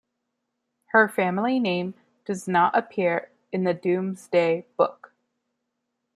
Her 0.85 1.07
family 1.07 1.59
name 1.59 1.93
does 2.25 2.47
not 2.47 2.75
appear 2.75 3.29
in 3.51 3.65
the 3.65 3.75
Domesday 3.75 4.65
Book. 4.75 5.13